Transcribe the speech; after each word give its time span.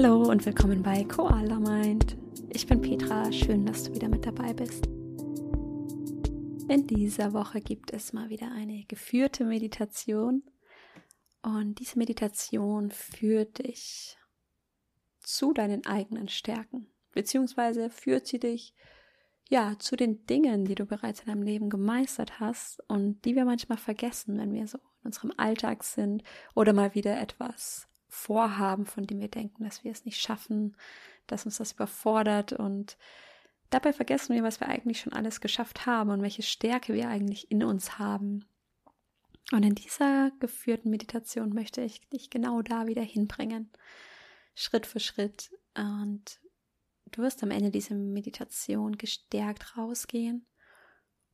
Hallo 0.00 0.30
und 0.30 0.46
willkommen 0.46 0.84
bei 0.84 1.02
Koala 1.02 1.58
Mind. 1.58 2.16
Ich 2.50 2.68
bin 2.68 2.80
Petra, 2.80 3.32
schön, 3.32 3.66
dass 3.66 3.82
du 3.82 3.94
wieder 3.96 4.08
mit 4.08 4.24
dabei 4.24 4.54
bist. 4.54 4.86
In 6.68 6.86
dieser 6.86 7.32
Woche 7.32 7.60
gibt 7.60 7.92
es 7.92 8.12
mal 8.12 8.28
wieder 8.28 8.52
eine 8.52 8.84
geführte 8.84 9.44
Meditation 9.44 10.44
und 11.42 11.80
diese 11.80 11.98
Meditation 11.98 12.92
führt 12.92 13.58
dich 13.58 14.16
zu 15.18 15.52
deinen 15.52 15.84
eigenen 15.84 16.28
Stärken, 16.28 16.86
beziehungsweise 17.10 17.90
führt 17.90 18.28
sie 18.28 18.38
dich 18.38 18.74
ja 19.48 19.80
zu 19.80 19.96
den 19.96 20.24
Dingen, 20.26 20.64
die 20.64 20.76
du 20.76 20.86
bereits 20.86 21.22
in 21.22 21.26
deinem 21.26 21.42
Leben 21.42 21.70
gemeistert 21.70 22.38
hast 22.38 22.88
und 22.88 23.24
die 23.24 23.34
wir 23.34 23.44
manchmal 23.44 23.78
vergessen, 23.78 24.38
wenn 24.38 24.52
wir 24.52 24.68
so 24.68 24.78
in 24.78 25.06
unserem 25.06 25.32
Alltag 25.36 25.82
sind 25.82 26.22
oder 26.54 26.72
mal 26.72 26.94
wieder 26.94 27.20
etwas 27.20 27.88
vorhaben, 28.08 28.86
von 28.86 29.06
dem 29.06 29.20
wir 29.20 29.28
denken, 29.28 29.64
dass 29.64 29.84
wir 29.84 29.92
es 29.92 30.04
nicht 30.04 30.20
schaffen, 30.20 30.76
dass 31.26 31.44
uns 31.44 31.58
das 31.58 31.72
überfordert 31.72 32.52
und 32.52 32.96
dabei 33.70 33.92
vergessen 33.92 34.34
wir, 34.34 34.42
was 34.42 34.60
wir 34.60 34.68
eigentlich 34.68 35.00
schon 35.00 35.12
alles 35.12 35.40
geschafft 35.40 35.86
haben 35.86 36.10
und 36.10 36.22
welche 36.22 36.42
Stärke 36.42 36.94
wir 36.94 37.08
eigentlich 37.08 37.50
in 37.50 37.62
uns 37.62 37.98
haben. 37.98 38.44
Und 39.52 39.62
in 39.62 39.74
dieser 39.74 40.30
geführten 40.40 40.90
Meditation 40.90 41.54
möchte 41.54 41.80
ich 41.80 42.06
dich 42.08 42.30
genau 42.30 42.62
da 42.62 42.86
wieder 42.86 43.02
hinbringen. 43.02 43.70
Schritt 44.54 44.86
für 44.86 45.00
Schritt. 45.00 45.50
Und 45.74 46.40
du 47.12 47.22
wirst 47.22 47.42
am 47.42 47.50
Ende 47.50 47.70
dieser 47.70 47.94
Meditation 47.94 48.98
gestärkt 48.98 49.76
rausgehen 49.76 50.46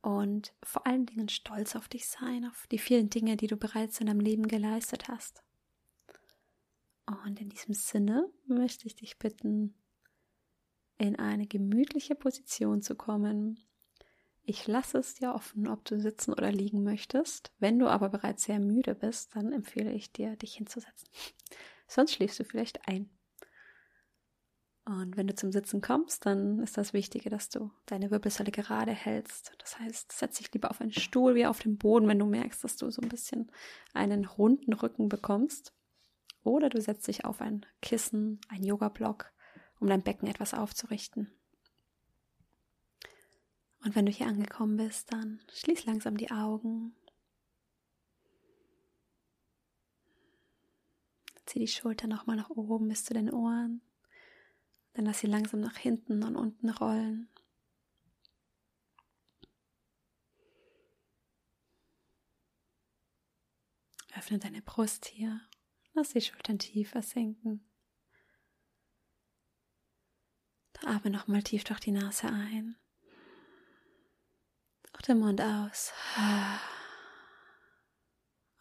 und 0.01 0.53
vor 0.61 0.85
allen 0.85 1.07
Dingen 1.07 1.29
stolz 1.29 1.75
auf 1.75 1.87
dich 1.87 2.07
sein, 2.07 2.45
auf 2.45 2.67
die 2.67 2.77
vielen 2.77 3.09
Dinge, 3.09 3.37
die 3.37 3.47
du 3.47 3.57
bereits 3.57 3.99
in 3.99 4.05
deinem 4.05 4.19
Leben 4.19 4.47
geleistet 4.47 5.07
hast. 5.07 5.41
Und 7.05 7.39
in 7.39 7.49
diesem 7.49 7.73
Sinne 7.73 8.29
möchte 8.47 8.87
ich 8.87 8.95
dich 8.95 9.19
bitten, 9.19 9.75
in 10.97 11.17
eine 11.17 11.45
gemütliche 11.45 12.15
Position 12.15 12.81
zu 12.81 12.95
kommen. 12.95 13.59
Ich 14.43 14.67
lasse 14.67 14.99
es 14.99 15.15
dir 15.15 15.33
offen, 15.33 15.67
ob 15.67 15.83
du 15.85 15.99
sitzen 15.99 16.31
oder 16.33 16.51
liegen 16.51 16.83
möchtest. 16.83 17.51
Wenn 17.59 17.79
du 17.79 17.87
aber 17.87 18.09
bereits 18.09 18.43
sehr 18.43 18.59
müde 18.59 18.95
bist, 18.95 19.35
dann 19.35 19.51
empfehle 19.51 19.91
ich 19.91 20.11
dir, 20.11 20.35
dich 20.35 20.55
hinzusetzen. 20.55 21.09
Sonst 21.87 22.13
schläfst 22.13 22.39
du 22.39 22.43
vielleicht 22.43 22.87
ein. 22.87 23.09
Und 24.85 25.17
wenn 25.17 25.25
du 25.25 25.33
zum 25.33 25.51
Sitzen 25.51 25.81
kommst, 25.81 26.27
dann 26.27 26.59
ist 26.59 26.77
das 26.77 26.93
Wichtige, 26.93 27.31
dass 27.31 27.49
du 27.49 27.71
deine 27.87 28.11
Wirbelsäule 28.11 28.51
gerade 28.51 28.91
hältst. 28.91 29.51
Das 29.57 29.79
heißt, 29.79 30.11
setz 30.11 30.37
dich 30.37 30.53
lieber 30.53 30.69
auf 30.69 30.79
einen 30.79 30.91
Stuhl 30.91 31.33
wie 31.33 31.47
auf 31.47 31.59
dem 31.59 31.77
Boden, 31.77 32.07
wenn 32.07 32.19
du 32.19 32.27
merkst, 32.27 32.63
dass 32.63 32.77
du 32.77 32.91
so 32.91 33.01
ein 33.01 33.09
bisschen 33.09 33.51
einen 33.93 34.25
runden 34.25 34.73
Rücken 34.73 35.09
bekommst. 35.09 35.73
Oder 36.45 36.69
du 36.69 36.79
setzt 36.79 37.07
dich 37.07 37.25
auf 37.25 37.41
ein 37.41 37.65
Kissen, 37.81 38.39
ein 38.49 38.63
Yoga-Block, 38.63 39.33
um 39.79 39.87
dein 39.87 40.03
Becken 40.03 40.27
etwas 40.27 40.53
aufzurichten. 40.53 41.31
Und 43.83 43.95
wenn 43.95 44.05
du 44.05 44.11
hier 44.11 44.27
angekommen 44.27 44.77
bist, 44.77 45.11
dann 45.11 45.41
schließ 45.51 45.85
langsam 45.85 46.17
die 46.17 46.29
Augen. 46.29 46.95
Zieh 51.47 51.59
die 51.59 51.67
Schulter 51.67 52.05
nochmal 52.07 52.35
nach 52.35 52.51
oben 52.51 52.89
bis 52.89 53.03
zu 53.03 53.15
den 53.15 53.33
Ohren. 53.33 53.81
Dann 54.93 55.05
lass 55.05 55.21
sie 55.21 55.27
langsam 55.27 55.61
nach 55.61 55.77
hinten 55.77 56.23
und 56.23 56.35
unten 56.35 56.69
rollen. 56.69 57.27
Öffne 64.15 64.37
deine 64.37 64.61
Brust 64.61 65.05
hier 65.05 65.41
Lass 65.95 66.09
die 66.09 66.21
Schultern 66.21 66.59
tiefer 66.59 67.01
sinken. 67.01 67.65
Atme 70.85 71.09
nochmal 71.09 71.41
tief 71.41 71.63
durch 71.63 71.79
die 71.79 71.91
Nase 71.91 72.27
ein. 72.27 72.75
Durch 74.91 75.03
den 75.03 75.19
Mund 75.19 75.41
aus. 75.41 75.93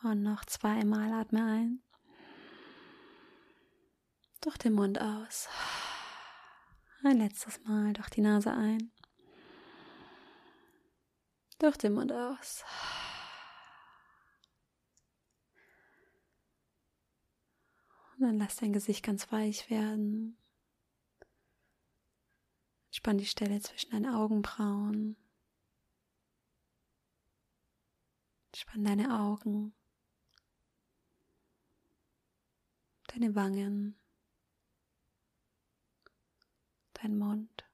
Und 0.03 0.23
noch 0.23 0.44
zweimal 0.44 1.12
atme 1.12 1.44
ein. 1.44 1.83
Durch 4.41 4.56
den 4.56 4.73
Mund 4.73 5.00
aus. 5.00 5.49
Ein 7.03 7.19
letztes 7.19 7.62
Mal 7.65 7.93
durch 7.93 8.09
die 8.09 8.23
Nase 8.23 8.53
ein. 8.53 8.91
Durch 11.59 11.77
den 11.77 11.94
Mund 11.94 12.12
aus. 12.12 12.65
Dann 18.25 18.39
lass 18.39 18.57
dein 18.57 18.73
Gesicht 18.73 19.05
ganz 19.05 19.31
weich 19.31 19.71
werden. 19.71 20.37
Spann 22.91 23.19
die 23.19 23.27
Stelle 23.27 23.61
zwischen 23.61 23.91
deinen 23.91 24.15
Augenbrauen. 24.15 25.17
Spann 28.55 28.85
deine 28.85 29.21
Augen, 29.21 29.75
deine 33.09 33.35
Wangen, 33.35 33.99
dein 36.93 37.19
Mund. 37.19 37.65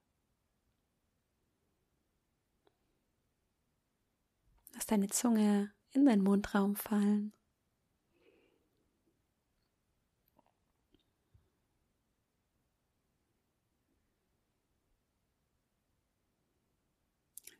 Lass 4.72 4.86
deine 4.86 5.08
Zunge 5.08 5.74
in 5.92 6.06
deinen 6.06 6.22
Mundraum 6.22 6.76
fallen. 6.76 7.34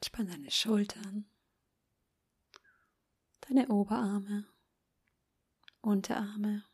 Entspann 0.03 0.29
deine 0.29 0.51
Schultern, 0.51 1.31
deine 3.43 3.69
Oberarme, 3.69 4.51
Unterarme, 5.83 6.65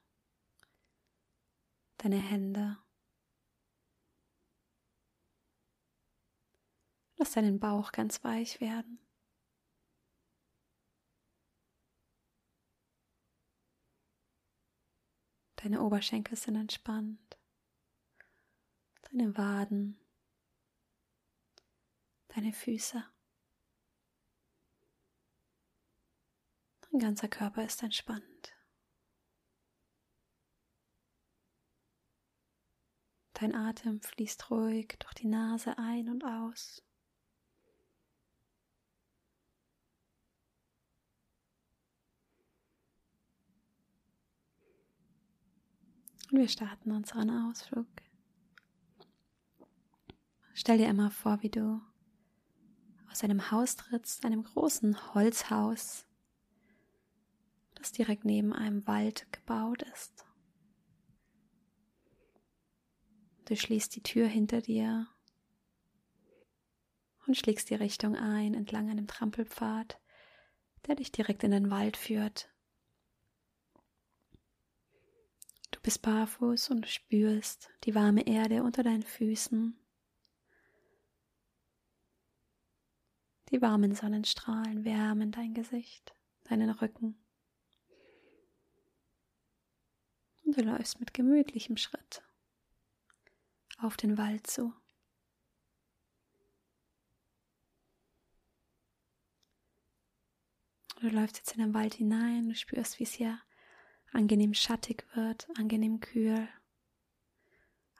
deine 1.97 2.19
Hände. 2.19 2.79
Lass 7.17 7.33
deinen 7.33 7.59
Bauch 7.59 7.91
ganz 7.91 8.23
weich 8.23 8.61
werden. 8.61 9.01
Deine 15.57 15.83
Oberschenkel 15.83 16.37
sind 16.37 16.55
entspannt. 16.55 17.37
Deine 19.11 19.37
Waden. 19.37 19.99
Deine 22.29 22.53
Füße. 22.53 23.05
Dein 26.97 27.09
ganzer 27.09 27.29
Körper 27.29 27.63
ist 27.63 27.83
entspannt. 27.83 28.55
Dein 33.35 33.55
Atem 33.55 34.01
fließt 34.01 34.51
ruhig 34.51 34.97
durch 34.99 35.13
die 35.13 35.27
Nase 35.27 35.77
ein 35.77 36.09
und 36.09 36.25
aus. 36.25 36.83
Und 46.31 46.39
wir 46.39 46.49
starten 46.49 46.93
unseren 46.93 47.29
Ausflug. 47.29 47.89
Stell 50.55 50.79
dir 50.79 50.89
immer 50.89 51.11
vor, 51.11 51.43
wie 51.43 51.51
du 51.51 51.83
aus 53.11 53.23
einem 53.23 53.51
Haus 53.51 53.77
trittst, 53.77 54.25
einem 54.25 54.45
großen 54.45 55.13
Holzhaus, 55.13 56.07
das 57.87 57.93
direkt 57.93 58.25
neben 58.25 58.53
einem 58.53 58.85
Wald 58.89 59.31
gebaut 59.31 59.83
ist. 59.83 60.27
Du 63.45 63.55
schließt 63.55 63.95
die 63.95 64.03
Tür 64.03 64.27
hinter 64.27 64.61
dir 64.61 65.07
und 67.29 67.37
schlägst 67.37 67.71
die 67.71 67.77
Richtung 67.77 68.17
ein 68.17 68.55
entlang 68.55 68.91
einem 68.91 69.07
Trampelpfad, 69.07 70.01
der 70.89 70.97
dich 70.97 71.13
direkt 71.13 71.45
in 71.45 71.53
den 71.53 71.71
Wald 71.71 71.97
führt. 71.97 72.53
Du 75.71 75.81
bist 75.81 76.03
barfuß 76.03 76.71
und 76.71 76.89
spürst 76.89 77.71
die 77.85 77.95
warme 77.95 78.27
Erde 78.27 78.65
unter 78.65 78.83
deinen 78.83 79.05
Füßen. 79.05 79.79
Die 83.53 83.63
warmen 83.63 83.95
Sonnenstrahlen 83.95 84.85
wärmen 84.85 85.31
dein 85.31 85.55
Gesicht, 85.55 86.17
deinen 86.49 86.71
Rücken. 86.71 87.17
Und 90.47 90.57
du 90.57 90.63
läufst 90.63 91.01
mit 91.01 91.13
gemütlichem 91.13 91.77
Schritt 91.77 92.23
auf 93.79 93.97
den 93.97 94.17
Wald 94.17 94.47
zu. 94.47 94.73
Du 101.01 101.09
läufst 101.09 101.37
jetzt 101.37 101.53
in 101.53 101.61
den 101.61 101.75
Wald 101.75 101.95
hinein, 101.95 102.49
du 102.49 102.55
spürst, 102.55 102.99
wie 102.99 103.03
es 103.03 103.13
hier 103.13 103.39
angenehm 104.13 104.55
schattig 104.55 105.05
wird, 105.15 105.47
angenehm 105.59 106.01
kühl. 106.01 106.49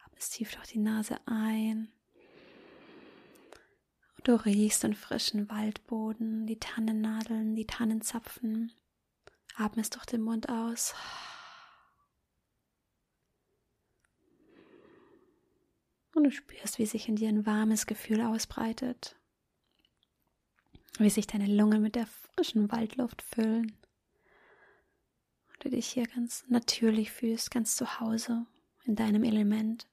atmest 0.05 0.33
tief 0.33 0.55
durch 0.55 0.69
die 0.69 0.79
Nase 0.79 1.19
ein. 1.27 1.93
Du 4.25 4.35
riechst 4.35 4.83
den 4.83 4.95
frischen 4.95 5.51
Waldboden, 5.51 6.47
die 6.47 6.59
Tannennadeln, 6.59 7.55
die 7.55 7.67
Tannenzapfen. 7.67 8.73
Atmest 9.57 9.95
durch 9.95 10.07
den 10.07 10.23
Mund 10.23 10.49
aus. 10.49 10.95
Und 16.17 16.25
du 16.25 16.31
spürst, 16.33 16.79
wie 16.79 16.87
sich 16.87 17.11
in 17.11 17.17
dir 17.17 17.29
ein 17.29 17.45
warmes 17.45 17.85
Gefühl 17.85 18.23
ausbreitet. 18.23 19.17
Wie 20.97 21.11
sich 21.11 21.27
deine 21.27 21.47
Lungen 21.47 21.83
mit 21.83 21.95
der 21.95 22.07
frischen 22.07 22.73
Waldluft 22.73 23.21
füllen. 23.21 23.77
Und 25.49 25.65
du 25.65 25.69
dich 25.69 25.87
hier 25.89 26.07
ganz 26.07 26.47
natürlich 26.49 27.13
fühlst, 27.13 27.51
ganz 27.51 27.77
zu 27.77 28.01
Hause, 28.01 28.47
in 28.85 28.97
deinem 28.97 29.25
Element. 29.25 29.87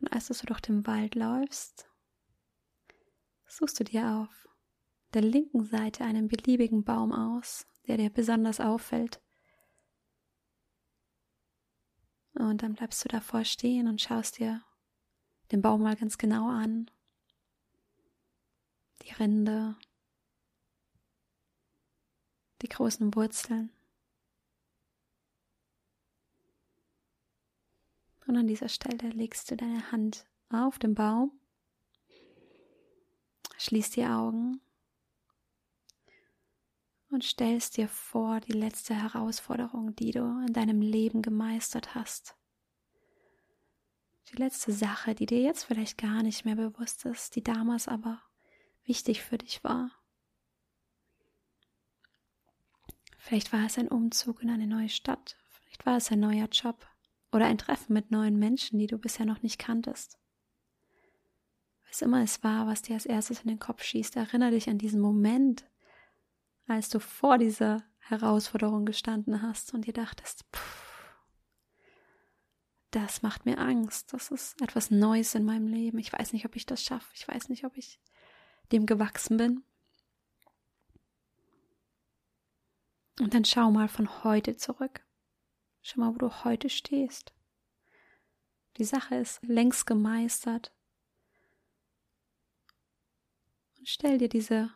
Und 0.00 0.12
als 0.12 0.26
du 0.26 0.34
so 0.34 0.46
durch 0.46 0.62
den 0.62 0.84
Wald 0.88 1.14
läufst, 1.14 1.88
suchst 3.46 3.78
du 3.78 3.84
dir 3.84 4.16
auf 4.16 4.48
der 5.14 5.22
linken 5.22 5.62
Seite 5.62 6.02
einen 6.04 6.26
beliebigen 6.26 6.82
Baum 6.82 7.12
aus, 7.12 7.68
der 7.86 7.98
dir 7.98 8.10
besonders 8.10 8.58
auffällt. 8.58 9.20
Und 12.34 12.62
dann 12.62 12.74
bleibst 12.74 13.04
du 13.04 13.08
davor 13.08 13.44
stehen 13.44 13.88
und 13.88 14.00
schaust 14.00 14.38
dir 14.38 14.62
den 15.50 15.62
Baum 15.62 15.82
mal 15.82 15.96
ganz 15.96 16.16
genau 16.16 16.48
an. 16.48 16.90
Die 19.02 19.12
Rinde, 19.12 19.76
die 22.62 22.68
großen 22.68 23.14
Wurzeln. 23.14 23.70
Und 28.26 28.36
an 28.36 28.46
dieser 28.46 28.68
Stelle 28.68 29.10
legst 29.10 29.50
du 29.50 29.56
deine 29.56 29.90
Hand 29.90 30.24
auf 30.50 30.78
den 30.78 30.94
Baum, 30.94 31.32
schließt 33.58 33.96
die 33.96 34.04
Augen 34.04 34.60
und 37.10 37.24
stellst 37.24 37.76
dir 37.76 37.88
vor 37.88 38.40
die 38.40 38.52
letzte 38.52 38.94
Herausforderung, 38.94 39.94
die 39.96 40.12
du 40.12 40.20
in 40.46 40.52
deinem 40.52 40.80
Leben 40.80 41.22
gemeistert 41.22 41.94
hast. 41.94 42.36
Die 44.32 44.36
letzte 44.36 44.72
Sache, 44.72 45.14
die 45.14 45.26
dir 45.26 45.40
jetzt 45.40 45.64
vielleicht 45.64 45.98
gar 45.98 46.22
nicht 46.22 46.44
mehr 46.44 46.56
bewusst 46.56 47.04
ist, 47.04 47.34
die 47.34 47.42
damals 47.42 47.88
aber 47.88 48.22
wichtig 48.84 49.22
für 49.22 49.38
dich 49.38 49.62
war. 49.64 49.90
Vielleicht 53.18 53.52
war 53.52 53.66
es 53.66 53.76
ein 53.76 53.88
Umzug 53.88 54.42
in 54.42 54.50
eine 54.50 54.66
neue 54.66 54.88
Stadt, 54.88 55.36
vielleicht 55.50 55.84
war 55.84 55.96
es 55.96 56.10
ein 56.10 56.20
neuer 56.20 56.46
Job, 56.46 56.86
oder 57.32 57.46
ein 57.46 57.58
Treffen 57.58 57.92
mit 57.92 58.10
neuen 58.10 58.38
Menschen, 58.38 58.78
die 58.78 58.86
du 58.86 58.98
bisher 58.98 59.26
noch 59.26 59.42
nicht 59.42 59.58
kanntest. 59.58 60.18
Was 61.88 62.02
immer 62.02 62.22
es 62.22 62.42
war, 62.42 62.66
was 62.66 62.82
dir 62.82 62.94
als 62.94 63.06
erstes 63.06 63.42
in 63.42 63.48
den 63.48 63.58
Kopf 63.58 63.82
schießt, 63.82 64.16
erinnere 64.16 64.52
dich 64.52 64.68
an 64.68 64.78
diesen 64.78 65.00
Moment, 65.00 65.69
als 66.70 66.88
du 66.88 67.00
vor 67.00 67.38
dieser 67.38 67.82
Herausforderung 67.98 68.86
gestanden 68.86 69.42
hast 69.42 69.74
und 69.74 69.86
dir 69.86 69.92
dachtest, 69.92 70.44
pff, 70.54 71.16
das 72.90 73.22
macht 73.22 73.46
mir 73.46 73.58
Angst, 73.58 74.12
das 74.12 74.30
ist 74.30 74.60
etwas 74.60 74.90
Neues 74.90 75.34
in 75.34 75.44
meinem 75.44 75.68
Leben, 75.68 75.98
ich 75.98 76.12
weiß 76.12 76.32
nicht, 76.32 76.44
ob 76.44 76.56
ich 76.56 76.66
das 76.66 76.82
schaffe, 76.82 77.10
ich 77.14 77.26
weiß 77.26 77.48
nicht, 77.48 77.64
ob 77.64 77.76
ich 77.76 78.00
dem 78.72 78.86
gewachsen 78.86 79.36
bin. 79.36 79.64
Und 83.20 83.34
dann 83.34 83.44
schau 83.44 83.70
mal 83.70 83.88
von 83.88 84.24
heute 84.24 84.56
zurück. 84.56 85.04
Schau 85.82 86.00
mal, 86.00 86.14
wo 86.14 86.18
du 86.18 86.44
heute 86.44 86.70
stehst. 86.70 87.34
Die 88.78 88.84
Sache 88.84 89.16
ist 89.16 89.42
längst 89.42 89.86
gemeistert. 89.86 90.72
Und 93.78 93.88
stell 93.88 94.16
dir 94.16 94.28
diese 94.28 94.70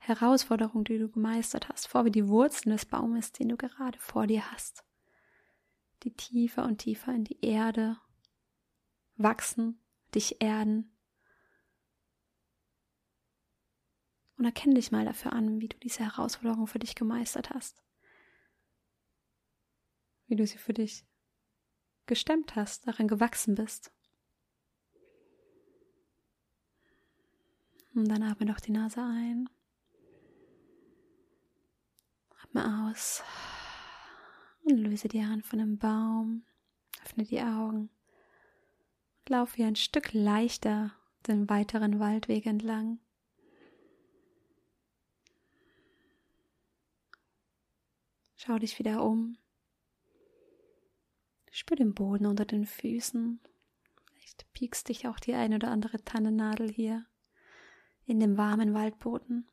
Herausforderung, 0.00 0.84
die 0.84 0.98
du 0.98 1.08
gemeistert 1.08 1.68
hast, 1.68 1.86
vor 1.86 2.04
wie 2.04 2.10
die 2.10 2.28
Wurzeln 2.28 2.72
des 2.72 2.86
Baumes, 2.86 3.32
den 3.32 3.48
du 3.48 3.56
gerade 3.56 3.98
vor 3.98 4.26
dir 4.26 4.50
hast, 4.50 4.84
die 6.02 6.10
tiefer 6.10 6.64
und 6.64 6.78
tiefer 6.78 7.14
in 7.14 7.24
die 7.24 7.44
Erde 7.44 7.96
wachsen, 9.16 9.78
dich 10.14 10.40
erden. 10.40 10.90
Und 14.36 14.46
erkenne 14.46 14.74
dich 14.74 14.90
mal 14.90 15.04
dafür 15.04 15.34
an, 15.34 15.60
wie 15.60 15.68
du 15.68 15.76
diese 15.78 16.02
Herausforderung 16.02 16.66
für 16.66 16.78
dich 16.78 16.94
gemeistert 16.94 17.50
hast 17.50 17.82
wie 20.30 20.36
du 20.36 20.46
sie 20.46 20.58
für 20.58 20.72
dich 20.72 21.04
gestemmt 22.06 22.54
hast, 22.54 22.86
darin 22.86 23.08
gewachsen 23.08 23.56
bist. 23.56 23.92
Und 27.94 28.08
dann 28.08 28.22
atme 28.22 28.46
doch 28.46 28.60
die 28.60 28.70
Nase 28.70 29.02
ein. 29.02 29.50
Atme 32.50 32.88
aus. 32.90 33.22
Und 34.62 34.76
löse 34.76 35.08
die 35.08 35.24
Hand 35.24 35.44
von 35.44 35.58
dem 35.58 35.78
Baum. 35.78 36.44
Öffne 37.02 37.24
die 37.24 37.40
Augen. 37.40 37.90
Und 39.20 39.28
lauf 39.28 39.54
hier 39.54 39.66
ein 39.66 39.76
Stück 39.76 40.12
leichter 40.12 40.92
den 41.26 41.48
weiteren 41.48 41.98
Waldweg 42.00 42.46
entlang. 42.46 42.98
Schau 48.36 48.58
dich 48.58 48.78
wieder 48.78 49.04
um. 49.04 49.36
Spür 51.50 51.76
den 51.76 51.94
Boden 51.94 52.26
unter 52.26 52.44
den 52.44 52.64
Füßen. 52.64 53.40
Vielleicht 54.14 54.50
piekst 54.52 54.88
dich 54.88 55.06
auch 55.08 55.18
die 55.18 55.34
eine 55.34 55.56
oder 55.56 55.68
andere 55.68 56.02
Tannennadel 56.04 56.70
hier 56.70 57.04
in 58.06 58.18
dem 58.18 58.36
warmen 58.38 58.72
Waldboden. 58.72 59.46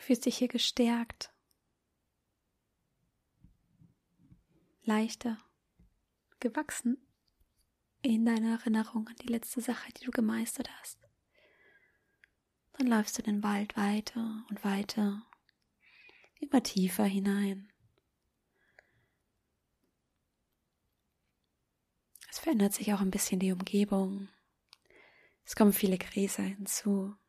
Du 0.00 0.06
fühlst 0.06 0.24
dich 0.24 0.38
hier 0.38 0.48
gestärkt, 0.48 1.30
leichter, 4.80 5.36
gewachsen 6.40 7.06
in 8.00 8.24
deiner 8.24 8.52
Erinnerung 8.52 9.06
an 9.08 9.16
die 9.16 9.26
letzte 9.26 9.60
Sache, 9.60 9.92
die 9.92 10.06
du 10.06 10.10
gemeistert 10.10 10.70
hast. 10.80 11.06
Dann 12.72 12.86
läufst 12.86 13.18
du 13.18 13.22
den 13.22 13.42
Wald 13.42 13.76
weiter 13.76 14.46
und 14.48 14.64
weiter, 14.64 15.22
immer 16.36 16.62
tiefer 16.62 17.04
hinein. 17.04 17.70
Es 22.30 22.38
verändert 22.38 22.72
sich 22.72 22.94
auch 22.94 23.02
ein 23.02 23.10
bisschen 23.10 23.38
die 23.38 23.52
Umgebung. 23.52 24.30
Es 25.44 25.54
kommen 25.54 25.74
viele 25.74 25.98
Gräser 25.98 26.44
hinzu. 26.44 27.19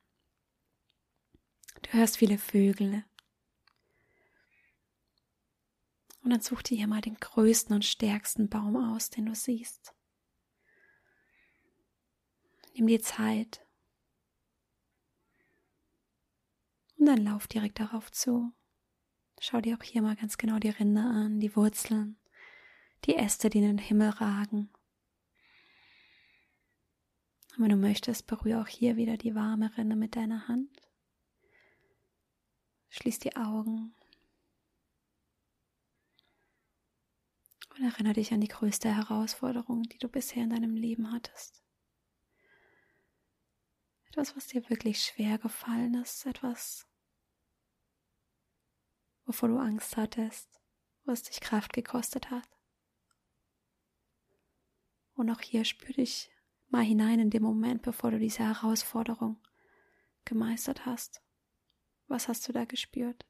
Du 1.81 1.93
hörst 1.93 2.17
viele 2.17 2.37
Vögel. 2.37 3.03
Und 6.23 6.29
dann 6.29 6.41
such 6.41 6.61
dir 6.61 6.77
hier 6.77 6.87
mal 6.87 7.01
den 7.01 7.15
größten 7.15 7.73
und 7.73 7.85
stärksten 7.85 8.47
Baum 8.47 8.75
aus, 8.75 9.09
den 9.09 9.25
du 9.25 9.35
siehst. 9.35 9.93
Nimm 12.75 12.87
dir 12.87 13.01
Zeit. 13.01 13.65
Und 16.97 17.07
dann 17.07 17.23
lauf 17.23 17.47
direkt 17.47 17.79
darauf 17.79 18.11
zu. 18.11 18.53
Schau 19.39 19.59
dir 19.59 19.75
auch 19.75 19.83
hier 19.83 20.03
mal 20.03 20.15
ganz 20.15 20.37
genau 20.37 20.59
die 20.59 20.69
Rinde 20.69 21.01
an, 21.01 21.39
die 21.39 21.55
Wurzeln, 21.55 22.19
die 23.05 23.15
Äste, 23.15 23.49
die 23.49 23.57
in 23.57 23.63
den 23.63 23.77
Himmel 23.79 24.09
ragen. 24.09 24.69
Und 27.55 27.63
wenn 27.63 27.69
du 27.69 27.75
möchtest, 27.75 28.27
berühre 28.27 28.61
auch 28.61 28.67
hier 28.67 28.97
wieder 28.97 29.17
die 29.17 29.33
warme 29.33 29.75
Rinne 29.77 29.95
mit 29.95 30.15
deiner 30.15 30.47
Hand. 30.47 30.90
Schließ 32.91 33.19
die 33.19 33.35
Augen. 33.37 33.95
Und 37.69 37.83
erinnere 37.85 38.13
dich 38.15 38.33
an 38.33 38.41
die 38.41 38.49
größte 38.49 38.93
Herausforderung, 38.93 39.83
die 39.83 39.97
du 39.97 40.09
bisher 40.09 40.43
in 40.43 40.49
deinem 40.49 40.75
Leben 40.75 41.11
hattest. 41.11 41.63
Etwas, 44.09 44.35
was 44.35 44.47
dir 44.47 44.69
wirklich 44.69 45.01
schwer 45.01 45.37
gefallen 45.37 45.93
ist, 45.95 46.25
etwas, 46.25 46.85
wovor 49.25 49.47
du 49.47 49.57
Angst 49.57 49.95
hattest, 49.95 50.61
was 51.05 51.23
dich 51.23 51.39
Kraft 51.39 51.71
gekostet 51.71 52.29
hat. 52.29 52.49
Und 55.13 55.29
auch 55.29 55.39
hier 55.39 55.63
spür 55.63 55.93
dich 55.93 56.29
mal 56.67 56.83
hinein 56.83 57.21
in 57.21 57.29
den 57.29 57.41
Moment, 57.41 57.83
bevor 57.83 58.11
du 58.11 58.19
diese 58.19 58.43
Herausforderung 58.43 59.41
gemeistert 60.25 60.85
hast. 60.85 61.21
Was 62.11 62.27
hast 62.27 62.45
du 62.45 62.51
da 62.51 62.65
gespürt? 62.65 63.25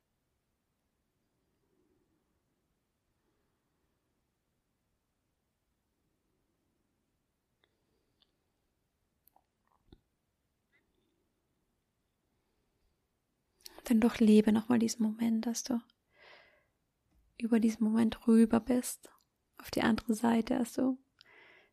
Dann 13.83 13.99
durchlebe 13.99 14.51
nochmal 14.51 14.79
diesen 14.79 15.03
Moment, 15.03 15.45
dass 15.45 15.63
du 15.63 15.79
über 17.37 17.59
diesen 17.59 17.83
Moment 17.83 18.25
rüber 18.25 18.59
bist, 18.59 19.11
auf 19.59 19.69
die 19.69 19.83
andere 19.83 20.15
Seite, 20.15 20.57
dass 20.57 20.73
du 20.73 20.97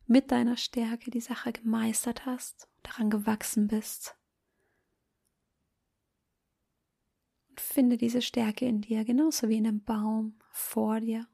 mit 0.05 0.29
deiner 0.29 0.57
Stärke 0.57 1.09
die 1.09 1.21
Sache 1.21 1.53
gemeistert 1.53 2.27
hast, 2.27 2.69
daran 2.83 3.09
gewachsen 3.09 3.67
bist. 3.67 4.09
Und 4.09 4.19
finde 7.59 7.97
diese 7.97 8.21
Stärke 8.21 8.65
in 8.65 8.81
dir, 8.81 9.05
genauso 9.05 9.49
wie 9.49 9.57
in 9.57 9.67
einem 9.67 9.83
Baum 9.83 10.39
vor 10.51 10.99
dir, 10.99 11.27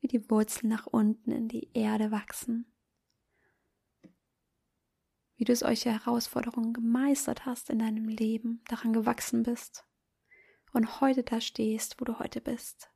wie 0.00 0.08
die 0.08 0.30
Wurzeln 0.30 0.68
nach 0.68 0.86
unten 0.86 1.30
in 1.30 1.48
die 1.48 1.70
Erde 1.72 2.10
wachsen. 2.10 2.66
Wie 5.36 5.44
du 5.44 5.54
solche 5.56 5.90
Herausforderungen 5.90 6.72
gemeistert 6.72 7.44
hast 7.44 7.70
in 7.70 7.78
deinem 7.78 8.08
Leben, 8.08 8.62
daran 8.68 8.92
gewachsen 8.92 9.42
bist 9.42 9.84
und 10.72 11.00
heute 11.00 11.22
da 11.22 11.40
stehst, 11.40 12.00
wo 12.00 12.04
du 12.04 12.18
heute 12.18 12.40
bist. 12.40 12.90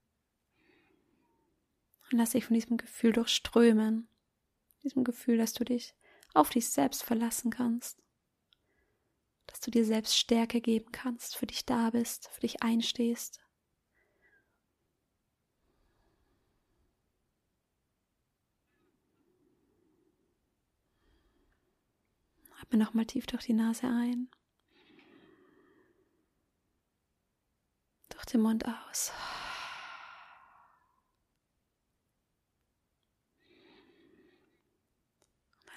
Und 2.10 2.18
lass 2.18 2.30
dich 2.30 2.44
von 2.44 2.54
diesem 2.54 2.76
Gefühl 2.76 3.12
durchströmen, 3.12 4.08
diesem 4.82 5.04
Gefühl, 5.04 5.36
dass 5.38 5.52
du 5.52 5.64
dich 5.64 5.94
auf 6.34 6.50
dich 6.50 6.68
selbst 6.70 7.02
verlassen 7.02 7.50
kannst, 7.50 8.02
dass 9.48 9.60
du 9.60 9.70
dir 9.70 9.84
selbst 9.84 10.16
Stärke 10.16 10.60
geben 10.60 10.92
kannst, 10.92 11.36
für 11.36 11.46
dich 11.46 11.66
da 11.66 11.90
bist, 11.90 12.28
für 12.28 12.40
dich 12.40 12.62
einstehst. 12.62 13.40
Atme 22.60 22.78
nochmal 22.78 23.06
tief 23.06 23.26
durch 23.26 23.46
die 23.46 23.54
Nase 23.54 23.86
ein. 23.86 24.28
Durch 28.10 28.26
den 28.26 28.42
Mund 28.42 28.64
aus. 28.66 29.12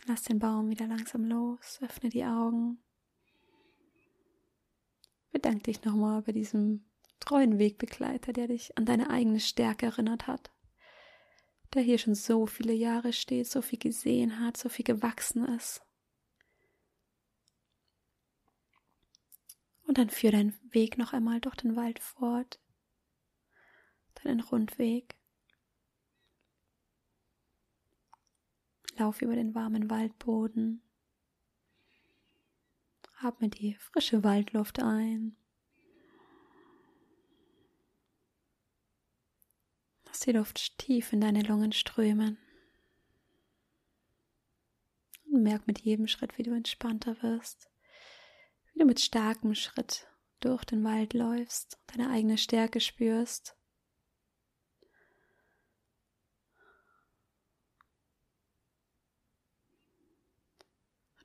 Lass 0.07 0.23
den 0.23 0.39
Baum 0.39 0.69
wieder 0.69 0.87
langsam 0.87 1.23
los, 1.23 1.79
öffne 1.81 2.09
die 2.09 2.25
Augen. 2.25 2.83
Bedank 5.41 5.63
dich 5.63 5.83
nochmal 5.83 6.21
bei 6.21 6.33
diesem 6.33 6.85
treuen 7.19 7.57
Wegbegleiter, 7.57 8.31
der 8.31 8.47
dich 8.47 8.77
an 8.77 8.85
deine 8.85 9.09
eigene 9.09 9.39
Stärke 9.39 9.87
erinnert 9.87 10.27
hat. 10.27 10.51
Der 11.73 11.81
hier 11.81 11.97
schon 11.97 12.13
so 12.13 12.45
viele 12.45 12.73
Jahre 12.73 13.11
steht, 13.11 13.47
so 13.47 13.63
viel 13.63 13.79
gesehen 13.79 14.39
hat, 14.39 14.55
so 14.55 14.69
viel 14.69 14.85
gewachsen 14.85 15.45
ist. 15.45 15.81
Und 19.87 19.97
dann 19.97 20.11
führ 20.11 20.31
deinen 20.31 20.53
Weg 20.69 20.99
noch 20.99 21.11
einmal 21.11 21.41
durch 21.41 21.55
den 21.55 21.75
Wald 21.75 21.97
fort, 21.97 22.59
deinen 24.23 24.41
Rundweg. 24.41 25.15
Lauf 28.97 29.23
über 29.23 29.33
den 29.33 29.55
warmen 29.55 29.89
Waldboden. 29.89 30.83
Atme 33.23 33.49
die 33.49 33.75
frische 33.75 34.23
Waldluft 34.23 34.81
ein. 34.81 35.35
Lass 40.05 40.21
die 40.21 40.31
Luft 40.31 40.77
tief 40.79 41.13
in 41.13 41.21
deine 41.21 41.43
Lungen 41.43 41.71
strömen. 41.71 42.37
Und 45.31 45.43
merk 45.43 45.67
mit 45.67 45.79
jedem 45.79 46.07
Schritt, 46.07 46.37
wie 46.37 46.43
du 46.43 46.51
entspannter 46.51 47.21
wirst, 47.21 47.69
wie 48.73 48.79
du 48.79 48.85
mit 48.85 48.99
starkem 48.99 49.55
Schritt 49.55 50.07
durch 50.39 50.65
den 50.65 50.83
Wald 50.83 51.13
läufst, 51.13 51.79
deine 51.87 52.09
eigene 52.09 52.37
Stärke 52.37 52.79
spürst 52.79 53.55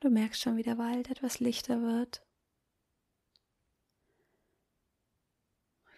Du 0.00 0.10
merkst 0.10 0.40
schon, 0.40 0.56
wie 0.56 0.62
der 0.62 0.78
Wald 0.78 1.10
etwas 1.10 1.40
lichter 1.40 1.80
wird, 1.80 2.22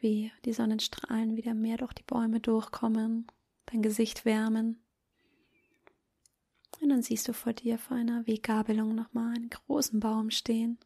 wie 0.01 0.33
die 0.45 0.53
Sonnenstrahlen 0.53 1.37
wieder 1.37 1.55
mehr 1.55 1.79
durch 1.79 1.93
die 1.93 2.05
Bäume 2.05 2.41
durchkommen, 2.41 3.27
dein 3.67 3.83
Gesicht 3.83 4.25
wärmen. 4.25 4.81
Und 6.81 6.91
dann 6.91 7.03
siehst 7.03 7.27
du 7.27 7.33
vor 7.33 7.53
dir 7.53 7.79
vor 7.79 7.97
einer 7.97 8.27
Weggabelung 8.27 8.95
nochmal 8.95 9.35
einen 9.35 9.51
großen 9.51 9.99
Baum 9.99 10.31
stehen. 10.31 10.79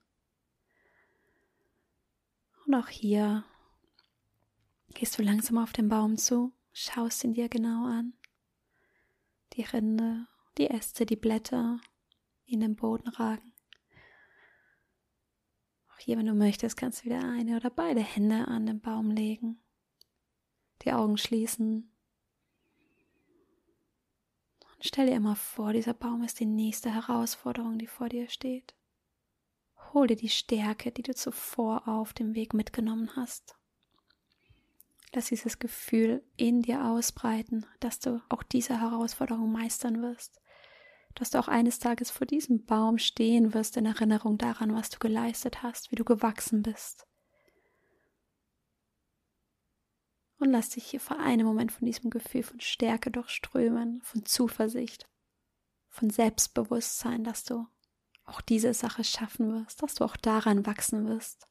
Und 2.67 2.75
auch 2.75 2.89
hier 2.89 3.45
gehst 4.95 5.19
du 5.19 5.23
langsam 5.23 5.59
auf 5.59 5.73
den 5.73 5.89
Baum 5.89 6.17
zu, 6.17 6.53
schaust 6.73 7.25
ihn 7.25 7.35
dir 7.35 7.51
genau 7.51 7.85
an. 7.85 8.15
Die 9.53 9.63
Rinde, 9.63 10.27
die 10.57 10.69
Äste, 10.69 11.05
die 11.05 11.17
Blätter, 11.17 11.79
in 12.47 12.61
den 12.61 12.77
Boden 12.77 13.09
ragen. 13.09 13.53
Auch 15.91 15.99
hier, 15.99 16.19
wenn 16.19 16.27
du 16.27 16.35
möchtest, 16.35 16.77
kannst 16.77 17.01
du 17.01 17.05
wieder 17.07 17.23
eine 17.23 17.57
oder 17.57 17.71
beide 17.71 18.01
Hände 18.01 18.49
an 18.49 18.67
den 18.67 18.81
Baum 18.81 19.11
legen, 19.11 19.63
die 20.83 20.93
Augen 20.93 21.17
schließen. 21.17 21.91
Und 24.75 24.85
stell 24.85 25.07
dir 25.07 25.17
immer 25.17 25.37
vor, 25.37 25.73
dieser 25.73 25.95
Baum 25.95 26.23
ist 26.23 26.41
die 26.41 26.47
nächste 26.47 26.93
Herausforderung, 26.93 27.79
die 27.79 27.87
vor 27.87 28.09
dir 28.09 28.29
steht. 28.29 28.75
Hol 29.93 30.07
dir 30.07 30.17
die 30.17 30.29
Stärke, 30.29 30.91
die 30.91 31.03
du 31.03 31.15
zuvor 31.15 31.87
auf 31.87 32.13
dem 32.13 32.35
Weg 32.35 32.55
mitgenommen 32.55 33.11
hast. 33.15 33.57
Lass 35.15 35.27
dieses 35.27 35.59
Gefühl 35.59 36.25
in 36.37 36.63
dir 36.63 36.87
ausbreiten, 36.87 37.67
dass 37.81 38.01
du 38.01 38.23
auch 38.31 38.43
diese 38.43 38.81
Herausforderung 38.81 39.53
meistern 39.53 40.01
wirst 40.01 40.42
dass 41.15 41.31
du 41.31 41.39
auch 41.39 41.49
eines 41.49 41.79
Tages 41.79 42.11
vor 42.11 42.27
diesem 42.27 42.65
Baum 42.65 42.99
stehen 42.99 43.55
wirst 43.55 43.77
in 43.77 43.87
Erinnerung 43.87 44.39
daran, 44.39 44.75
was 44.75 44.91
du 44.91 44.99
geleistet 44.99 45.63
hast, 45.63 45.91
wie 45.91 45.97
du 45.97 46.05
gewachsen 46.05 46.63
bist. 46.63 47.07
Und 50.39 50.51
lass 50.51 50.71
dich 50.71 50.85
hier 50.87 51.01
für 51.01 51.19
einen 51.19 51.47
Moment 51.47 51.71
von 51.71 51.87
diesem 51.87 52.11
Gefühl 52.11 52.43
von 52.43 52.61
Stärke 52.61 53.11
durchströmen, 53.11 54.03
von 54.03 54.25
Zuversicht, 54.25 55.09
von 55.89 56.11
Selbstbewusstsein, 56.11 57.23
dass 57.23 57.45
du 57.45 57.67
auch 58.25 58.41
diese 58.41 58.75
Sache 58.75 59.05
schaffen 59.05 59.53
wirst, 59.53 59.83
dass 59.83 59.95
du 59.95 60.05
auch 60.05 60.17
daran 60.17 60.67
wachsen 60.67 61.07
wirst. 61.09 61.49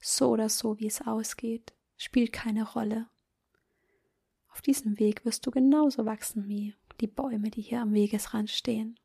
So 0.00 0.28
oder 0.30 0.48
so, 0.48 0.78
wie 0.78 0.86
es 0.86 1.00
ausgeht, 1.00 1.72
spielt 1.96 2.32
keine 2.32 2.64
Rolle. 2.64 3.08
Auf 4.50 4.62
diesem 4.62 4.98
Weg 4.98 5.24
wirst 5.24 5.46
du 5.46 5.50
genauso 5.50 6.06
wachsen 6.06 6.48
wie 6.48 6.74
die 7.00 7.06
Bäume, 7.06 7.50
die 7.50 7.62
hier 7.62 7.82
am 7.82 7.92
Wegesrand 7.92 8.50
stehen. 8.50 8.98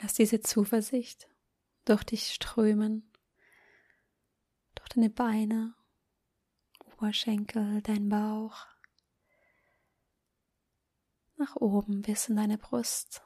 Lass 0.00 0.14
diese 0.14 0.40
Zuversicht 0.40 1.28
durch 1.84 2.02
dich 2.02 2.32
strömen, 2.34 3.12
durch 4.74 4.88
deine 4.88 5.10
Beine, 5.10 5.74
Oberschenkel, 6.80 7.82
dein 7.82 8.08
Bauch, 8.08 8.66
nach 11.36 11.54
oben 11.56 12.02
bis 12.02 12.28
in 12.28 12.36
deine 12.36 12.58
Brust, 12.58 13.22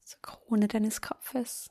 zur 0.00 0.20
Krone 0.20 0.66
deines 0.66 1.00
Kopfes. 1.00 1.70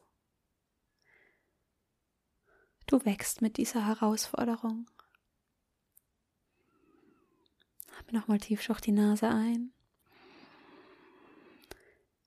Du 2.91 3.05
wächst 3.05 3.41
mit 3.41 3.55
dieser 3.55 3.87
Herausforderung. 3.87 4.85
Atme 7.97 8.19
nochmal 8.19 8.41
tief 8.41 8.67
durch 8.67 8.81
die 8.81 8.91
Nase 8.91 9.29
ein. 9.29 9.71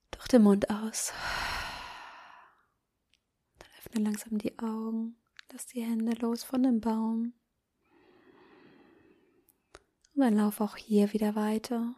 Durch 0.09 0.27
den 0.27 0.41
Mund 0.41 0.67
aus. 0.71 1.13
Dann 3.59 3.69
öffne 3.77 4.03
langsam 4.05 4.39
die 4.39 4.57
Augen. 4.57 5.15
Lass 5.51 5.67
die 5.67 5.83
Hände 5.83 6.13
los 6.13 6.43
von 6.43 6.63
dem 6.63 6.81
Baum. 6.81 7.35
Und 10.15 10.21
dann 10.21 10.35
lauf 10.35 10.61
auch 10.61 10.77
hier 10.77 11.13
wieder 11.13 11.35
weiter. 11.35 11.93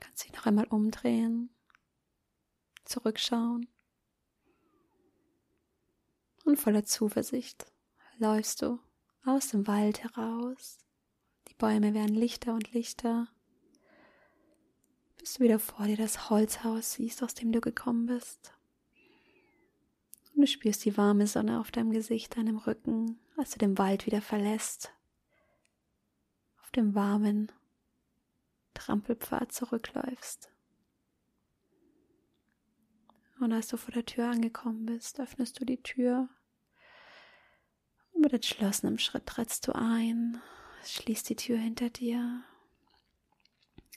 Kannst 0.00 0.24
dich 0.24 0.32
noch 0.32 0.46
einmal 0.46 0.66
umdrehen, 0.66 1.54
zurückschauen. 2.84 3.68
Und 6.50 6.56
voller 6.56 6.84
Zuversicht 6.84 7.64
läufst 8.18 8.62
du 8.62 8.80
aus 9.24 9.50
dem 9.50 9.68
Wald 9.68 10.02
heraus. 10.02 10.78
Die 11.46 11.54
Bäume 11.54 11.94
werden 11.94 12.16
lichter 12.16 12.54
und 12.54 12.72
lichter, 12.72 13.28
bis 15.16 15.34
du 15.34 15.44
wieder 15.44 15.60
vor 15.60 15.86
dir 15.86 15.96
das 15.96 16.28
Holzhaus 16.28 16.94
siehst, 16.94 17.22
aus 17.22 17.34
dem 17.34 17.52
du 17.52 17.60
gekommen 17.60 18.06
bist. 18.06 18.52
Und 20.34 20.40
du 20.40 20.46
spürst 20.48 20.84
die 20.84 20.96
warme 20.96 21.28
Sonne 21.28 21.60
auf 21.60 21.70
deinem 21.70 21.92
Gesicht, 21.92 22.36
deinem 22.36 22.56
Rücken, 22.56 23.20
als 23.36 23.52
du 23.52 23.60
den 23.60 23.78
Wald 23.78 24.06
wieder 24.06 24.20
verlässt. 24.20 24.92
auf 26.62 26.72
dem 26.72 26.96
warmen 26.96 27.52
Trampelpfad 28.74 29.52
zurückläufst. 29.52 30.50
Und 33.38 33.52
als 33.52 33.68
du 33.68 33.76
vor 33.76 33.94
der 33.94 34.04
Tür 34.04 34.30
angekommen 34.30 34.86
bist, 34.86 35.20
öffnest 35.20 35.60
du 35.60 35.64
die 35.64 35.80
Tür 35.80 36.28
mit 38.20 38.32
entschlossenem 38.32 38.98
Schritt 38.98 39.26
trittst 39.26 39.66
du 39.66 39.72
ein, 39.72 40.40
schließt 40.84 41.28
die 41.28 41.36
Tür 41.36 41.58
hinter 41.58 41.90
dir, 41.90 42.44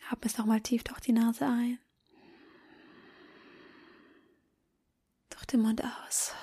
atmest 0.09 0.37
nochmal 0.37 0.61
tief 0.61 0.83
durch 0.83 0.99
die 0.99 1.11
Nase 1.11 1.45
ein, 1.45 1.79
durch 5.29 5.45
den 5.45 5.61
Mund 5.61 5.83
aus. 5.83 6.33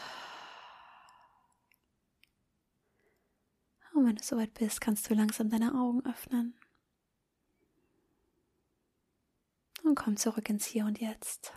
Und 3.92 4.06
wenn 4.06 4.16
du 4.16 4.22
soweit 4.22 4.54
bist, 4.54 4.80
kannst 4.80 5.10
du 5.10 5.14
langsam 5.14 5.50
deine 5.50 5.74
Augen 5.74 6.04
öffnen. 6.06 6.54
Und 9.82 9.94
komm 9.94 10.16
zurück 10.16 10.48
ins 10.48 10.64
Hier 10.64 10.84
und 10.84 11.00
Jetzt. 11.00 11.52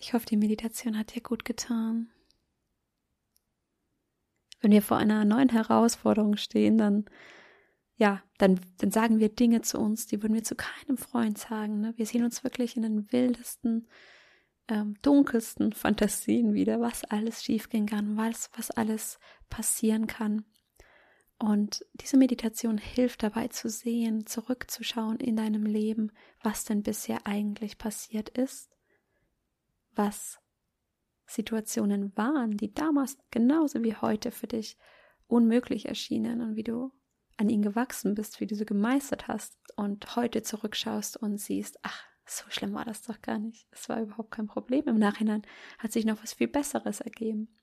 Ich 0.00 0.14
hoffe, 0.14 0.24
die 0.24 0.38
Meditation 0.38 0.98
hat 0.98 1.14
dir 1.14 1.20
gut 1.20 1.44
getan. 1.44 2.10
Wenn 4.62 4.72
wir 4.72 4.80
vor 4.80 4.96
einer 4.96 5.26
neuen 5.26 5.50
Herausforderung 5.50 6.36
stehen, 6.36 6.78
dann 6.78 7.04
ja, 7.96 8.22
dann, 8.38 8.58
dann 8.78 8.90
sagen 8.90 9.18
wir 9.18 9.28
Dinge 9.28 9.60
zu 9.60 9.78
uns, 9.78 10.06
die 10.06 10.22
würden 10.22 10.32
wir 10.32 10.42
zu 10.42 10.54
keinem 10.54 10.96
Freund 10.96 11.36
sagen. 11.36 11.82
Ne? 11.82 11.92
Wir 11.96 12.06
sehen 12.06 12.24
uns 12.24 12.42
wirklich 12.42 12.74
in 12.74 12.82
den 12.82 13.12
wildesten, 13.12 13.88
ähm, 14.68 14.96
dunkelsten 15.02 15.74
Fantasien 15.74 16.54
wieder, 16.54 16.80
was 16.80 17.04
alles 17.04 17.44
schiefgehen 17.44 17.84
kann, 17.84 18.16
was, 18.16 18.48
was 18.56 18.70
alles 18.70 19.18
passieren 19.50 20.06
kann. 20.06 20.46
Und 21.38 21.84
diese 22.00 22.16
Meditation 22.16 22.78
hilft 22.78 23.22
dabei 23.22 23.48
zu 23.48 23.68
sehen, 23.68 24.24
zurückzuschauen 24.24 25.18
in 25.18 25.36
deinem 25.36 25.66
Leben, 25.66 26.10
was 26.42 26.64
denn 26.64 26.82
bisher 26.82 27.26
eigentlich 27.26 27.76
passiert 27.76 28.30
ist 28.30 28.70
was 29.94 30.38
Situationen 31.26 32.16
waren, 32.16 32.56
die 32.56 32.74
damals 32.74 33.18
genauso 33.30 33.82
wie 33.82 33.94
heute 33.94 34.30
für 34.30 34.46
dich 34.46 34.76
unmöglich 35.26 35.86
erschienen 35.86 36.40
und 36.40 36.56
wie 36.56 36.64
du 36.64 36.90
an 37.36 37.48
ihnen 37.48 37.62
gewachsen 37.62 38.14
bist, 38.14 38.40
wie 38.40 38.46
du 38.46 38.54
sie 38.54 38.66
gemeistert 38.66 39.28
hast 39.28 39.56
und 39.76 40.16
heute 40.16 40.42
zurückschaust 40.42 41.16
und 41.16 41.38
siehst, 41.38 41.78
ach, 41.82 42.04
so 42.26 42.44
schlimm 42.48 42.74
war 42.74 42.84
das 42.84 43.02
doch 43.02 43.22
gar 43.22 43.38
nicht. 43.38 43.66
Es 43.70 43.88
war 43.88 44.00
überhaupt 44.00 44.30
kein 44.30 44.46
Problem. 44.46 44.86
Im 44.86 44.98
Nachhinein 44.98 45.42
hat 45.78 45.92
sich 45.92 46.04
noch 46.04 46.22
was 46.22 46.34
viel 46.34 46.48
Besseres 46.48 47.00
ergeben. 47.00 47.56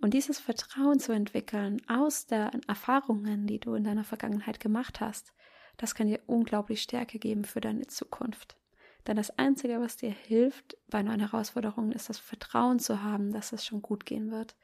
Und 0.00 0.14
dieses 0.14 0.38
Vertrauen 0.38 0.98
zu 0.98 1.12
entwickeln 1.12 1.80
aus 1.88 2.26
den 2.26 2.62
Erfahrungen, 2.68 3.46
die 3.46 3.58
du 3.58 3.74
in 3.74 3.84
deiner 3.84 4.04
Vergangenheit 4.04 4.60
gemacht 4.60 5.00
hast, 5.00 5.32
das 5.78 5.94
kann 5.94 6.06
dir 6.06 6.20
unglaublich 6.26 6.82
Stärke 6.82 7.18
geben 7.18 7.44
für 7.44 7.60
deine 7.60 7.86
Zukunft. 7.86 8.56
Denn 9.06 9.16
das 9.16 9.30
Einzige, 9.38 9.80
was 9.80 9.96
dir 9.96 10.10
hilft 10.10 10.76
bei 10.88 11.02
neuen 11.02 11.20
Herausforderungen, 11.20 11.92
ist 11.92 12.08
das 12.08 12.18
Vertrauen 12.18 12.78
zu 12.78 13.02
haben, 13.02 13.32
dass 13.32 13.52
es 13.52 13.64
schon 13.64 13.82
gut 13.82 14.04
gehen 14.04 14.30
wird. 14.30 14.56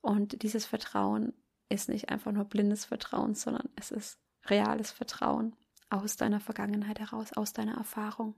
Und 0.00 0.42
dieses 0.42 0.64
Vertrauen 0.64 1.32
ist 1.68 1.88
nicht 1.88 2.08
einfach 2.08 2.30
nur 2.30 2.44
blindes 2.44 2.84
Vertrauen, 2.84 3.34
sondern 3.34 3.68
es 3.74 3.90
ist 3.90 4.18
reales 4.46 4.92
Vertrauen 4.92 5.56
aus 5.90 6.16
deiner 6.16 6.40
Vergangenheit 6.40 7.00
heraus, 7.00 7.32
aus 7.32 7.52
deiner 7.52 7.76
Erfahrung. 7.76 8.34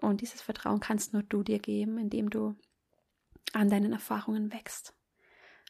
Und 0.00 0.20
dieses 0.20 0.42
Vertrauen 0.42 0.80
kannst 0.80 1.12
nur 1.12 1.22
du 1.22 1.42
dir 1.42 1.58
geben, 1.58 1.98
indem 1.98 2.30
du 2.30 2.56
an 3.52 3.70
deinen 3.70 3.92
Erfahrungen 3.92 4.52
wächst. 4.52 4.94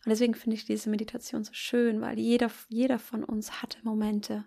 Und 0.05 0.11
deswegen 0.11 0.35
finde 0.35 0.57
ich 0.57 0.65
diese 0.65 0.91
Meditation 0.91 1.45
so 1.45 1.53
schön, 1.53 2.01
weil 2.01 2.19
jeder, 2.19 2.51
jeder 2.69 2.99
von 2.99 3.25
uns 3.25 3.63
hatte 3.63 3.79
Momente, 3.83 4.47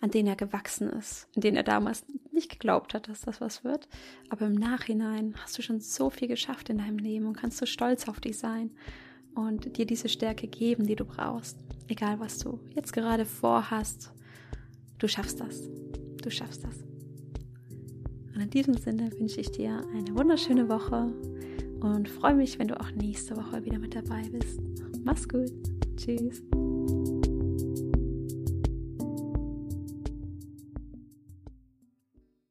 an 0.00 0.10
denen 0.10 0.28
er 0.28 0.36
gewachsen 0.36 0.88
ist, 0.88 1.28
in 1.34 1.42
denen 1.42 1.56
er 1.56 1.62
damals 1.62 2.04
nicht 2.34 2.50
geglaubt 2.50 2.94
hat, 2.94 3.08
dass 3.08 3.22
das 3.22 3.40
was 3.40 3.64
wird. 3.64 3.88
Aber 4.28 4.46
im 4.46 4.54
Nachhinein 4.54 5.34
hast 5.42 5.56
du 5.56 5.62
schon 5.62 5.80
so 5.80 6.10
viel 6.10 6.28
geschafft 6.28 6.70
in 6.70 6.78
deinem 6.78 6.98
Leben 6.98 7.26
und 7.26 7.36
kannst 7.36 7.58
so 7.58 7.66
stolz 7.66 8.08
auf 8.08 8.20
dich 8.20 8.38
sein 8.38 8.70
und 9.34 9.76
dir 9.76 9.86
diese 9.86 10.08
Stärke 10.08 10.46
geben, 10.46 10.86
die 10.86 10.96
du 10.96 11.04
brauchst. 11.04 11.58
Egal, 11.88 12.20
was 12.20 12.38
du 12.38 12.60
jetzt 12.74 12.92
gerade 12.92 13.24
vorhast, 13.24 14.12
du 14.98 15.08
schaffst 15.08 15.40
das. 15.40 15.68
Du 16.22 16.30
schaffst 16.30 16.64
das. 16.64 16.82
Und 18.34 18.40
in 18.40 18.50
diesem 18.50 18.74
Sinne 18.74 19.12
wünsche 19.18 19.40
ich 19.40 19.50
dir 19.50 19.84
eine 19.94 20.14
wunderschöne 20.14 20.68
Woche 20.68 21.12
und 21.80 22.08
freue 22.08 22.34
mich, 22.34 22.58
wenn 22.58 22.68
du 22.68 22.80
auch 22.80 22.90
nächste 22.92 23.36
Woche 23.36 23.64
wieder 23.64 23.78
mit 23.78 23.94
dabei 23.94 24.22
bist. 24.30 24.60
Mach's 25.04 25.28
gut. 25.28 25.52
Tschüss. 25.96 26.42